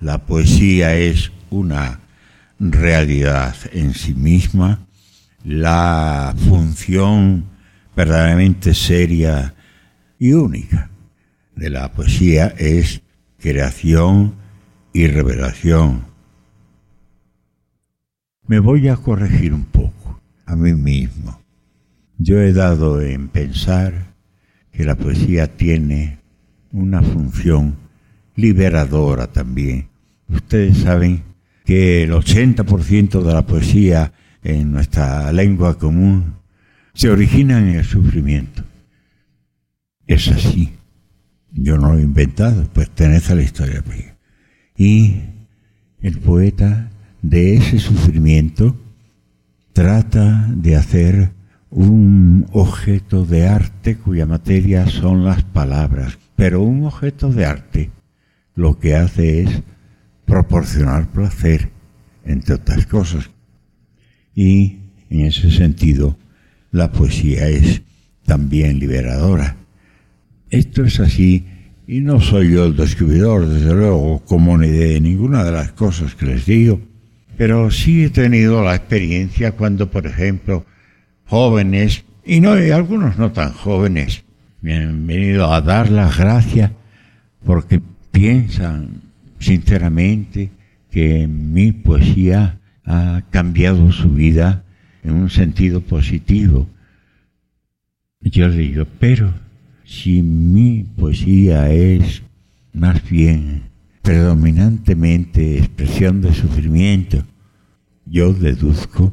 La 0.00 0.18
poesía 0.26 0.94
es 0.96 1.32
una 1.50 2.00
realidad 2.60 3.54
en 3.72 3.94
sí 3.94 4.14
misma, 4.14 4.86
la 5.44 6.34
función 6.48 7.46
verdaderamente 7.96 8.74
seria 8.74 9.54
y 10.18 10.32
única 10.32 10.90
de 11.56 11.70
la 11.70 11.92
poesía 11.92 12.54
es 12.58 13.02
creación 13.38 14.34
y 14.92 15.06
revelación. 15.08 16.06
Me 18.46 18.60
voy 18.60 18.88
a 18.88 18.96
corregir 18.96 19.52
un 19.52 19.64
poco 19.64 20.20
a 20.46 20.56
mí 20.56 20.74
mismo. 20.74 21.40
Yo 22.18 22.40
he 22.40 22.52
dado 22.52 23.02
en 23.02 23.28
pensar 23.28 24.14
que 24.72 24.84
la 24.84 24.96
poesía 24.96 25.56
tiene 25.56 26.20
una 26.72 27.02
función 27.02 27.76
liberadora 28.38 29.26
también. 29.26 29.88
Ustedes 30.28 30.78
saben 30.78 31.24
que 31.64 32.04
el 32.04 32.12
80% 32.12 33.20
de 33.20 33.34
la 33.34 33.44
poesía 33.44 34.12
en 34.44 34.70
nuestra 34.70 35.32
lengua 35.32 35.76
común 35.76 36.36
se 36.94 37.10
origina 37.10 37.58
en 37.58 37.70
el 37.70 37.84
sufrimiento. 37.84 38.62
Es 40.06 40.28
así. 40.28 40.72
Yo 41.50 41.78
no 41.78 41.92
lo 41.92 41.98
he 41.98 42.02
inventado, 42.02 42.64
pertenece 42.72 43.32
a 43.32 43.36
la 43.36 43.42
historia. 43.42 43.82
Y 44.76 45.20
el 46.00 46.18
poeta 46.18 46.90
de 47.20 47.56
ese 47.56 47.80
sufrimiento 47.80 48.76
trata 49.72 50.48
de 50.54 50.76
hacer 50.76 51.32
un 51.70 52.46
objeto 52.52 53.24
de 53.24 53.48
arte 53.48 53.96
cuya 53.96 54.26
materia 54.26 54.86
son 54.86 55.24
las 55.24 55.42
palabras, 55.42 56.18
pero 56.36 56.62
un 56.62 56.84
objeto 56.84 57.32
de 57.32 57.44
arte 57.44 57.97
lo 58.58 58.76
que 58.80 58.96
hace 58.96 59.42
es 59.42 59.62
proporcionar 60.26 61.12
placer, 61.12 61.70
entre 62.24 62.56
otras 62.56 62.86
cosas. 62.86 63.30
Y 64.34 64.78
en 65.10 65.20
ese 65.20 65.52
sentido, 65.52 66.18
la 66.72 66.90
poesía 66.90 67.46
es 67.48 67.82
también 68.26 68.80
liberadora. 68.80 69.56
Esto 70.50 70.84
es 70.84 70.98
así, 70.98 71.46
y 71.86 72.00
no 72.00 72.20
soy 72.20 72.50
yo 72.52 72.64
el 72.64 72.74
descubridor, 72.74 73.46
desde 73.46 73.72
luego, 73.72 74.24
como 74.24 74.58
ni 74.58 74.66
de 74.66 75.00
ninguna 75.00 75.44
de 75.44 75.52
las 75.52 75.70
cosas 75.70 76.16
que 76.16 76.26
les 76.26 76.44
digo, 76.44 76.80
pero 77.36 77.70
sí 77.70 78.04
he 78.04 78.10
tenido 78.10 78.64
la 78.64 78.74
experiencia 78.74 79.52
cuando, 79.52 79.88
por 79.88 80.04
ejemplo, 80.04 80.66
jóvenes, 81.26 82.04
y 82.24 82.40
no 82.40 82.60
y 82.60 82.72
algunos 82.72 83.18
no 83.18 83.30
tan 83.30 83.52
jóvenes, 83.52 84.24
me 84.62 84.74
han 84.74 85.06
venido 85.06 85.54
a 85.54 85.60
dar 85.60 85.90
las 85.90 86.18
gracias 86.18 86.72
porque 87.46 87.80
piensan 88.18 89.02
sinceramente 89.38 90.50
que 90.90 91.28
mi 91.28 91.70
poesía 91.70 92.58
ha 92.84 93.22
cambiado 93.30 93.92
su 93.92 94.10
vida 94.10 94.64
en 95.04 95.12
un 95.14 95.30
sentido 95.30 95.82
positivo. 95.82 96.66
Yo 98.20 98.50
digo, 98.50 98.86
pero 98.98 99.32
si 99.84 100.24
mi 100.24 100.82
poesía 100.82 101.70
es 101.70 102.24
más 102.72 103.08
bien 103.08 103.62
predominantemente 104.02 105.58
expresión 105.58 106.20
de 106.20 106.34
sufrimiento, 106.34 107.22
yo 108.04 108.32
deduzco 108.32 109.12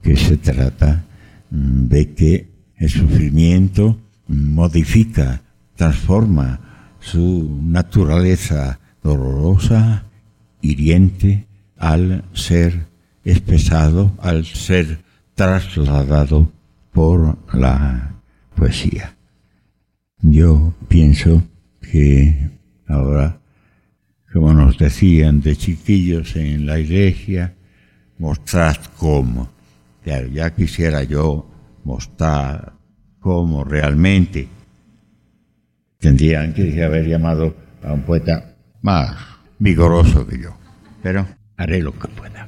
que 0.00 0.16
se 0.16 0.36
trata 0.36 1.04
de 1.50 2.14
que 2.14 2.46
el 2.76 2.88
sufrimiento 2.88 3.98
modifica, 4.28 5.42
transforma 5.74 6.67
su 7.00 7.58
naturaleza 7.62 8.80
dolorosa, 9.02 10.04
hiriente, 10.60 11.46
al 11.76 12.24
ser 12.32 12.86
expresado, 13.24 14.12
al 14.20 14.44
ser 14.44 15.00
trasladado 15.34 16.50
por 16.92 17.38
la 17.54 18.14
poesía. 18.54 19.16
Yo 20.20 20.74
pienso 20.88 21.44
que 21.80 22.50
ahora, 22.88 23.38
como 24.32 24.52
nos 24.52 24.78
decían 24.78 25.40
de 25.40 25.56
chiquillos 25.56 26.34
en 26.36 26.66
la 26.66 26.80
iglesia, 26.80 27.54
mostrad 28.18 28.76
cómo. 28.96 29.48
Claro, 30.02 30.26
ya 30.26 30.54
quisiera 30.54 31.04
yo 31.04 31.48
mostrar 31.84 32.72
cómo 33.20 33.62
realmente 33.62 34.48
tendrían 35.98 36.54
que 36.54 36.82
haber 36.82 37.06
llamado 37.06 37.54
a 37.82 37.92
un 37.92 38.02
poeta 38.02 38.54
más 38.82 39.16
vigoroso 39.58 40.26
que 40.26 40.38
yo. 40.38 40.56
Pero 41.02 41.26
haré 41.56 41.82
lo 41.82 41.92
que 41.92 42.08
pueda. 42.08 42.46